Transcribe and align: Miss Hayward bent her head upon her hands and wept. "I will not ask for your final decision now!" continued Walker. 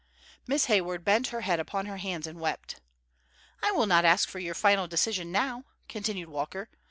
Miss 0.47 0.65
Hayward 0.65 1.05
bent 1.05 1.27
her 1.27 1.41
head 1.41 1.59
upon 1.59 1.85
her 1.85 1.97
hands 1.97 2.25
and 2.25 2.39
wept. 2.39 2.77
"I 3.61 3.69
will 3.69 3.85
not 3.85 4.03
ask 4.03 4.27
for 4.27 4.39
your 4.39 4.55
final 4.55 4.87
decision 4.87 5.31
now!" 5.31 5.65
continued 5.87 6.29
Walker. 6.29 6.71